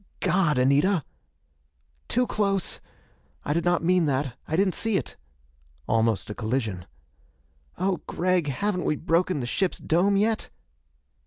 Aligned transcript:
"God, 0.19 0.57
Anita!" 0.57 1.03
"Too 2.07 2.25
close! 2.25 2.79
I 3.45 3.53
did 3.53 3.63
not 3.63 3.83
mean 3.83 4.05
that 4.05 4.35
I 4.47 4.55
didn't 4.55 4.73
see 4.73 4.97
it." 4.97 5.15
Almost 5.87 6.31
a 6.31 6.33
collision. 6.33 6.87
"Oh, 7.77 7.97
Gregg, 8.07 8.47
haven't 8.47 8.85
we 8.85 8.95
broken 8.95 9.41
the 9.41 9.45
ship's 9.45 9.77
dome 9.77 10.17
yet?" 10.17 10.49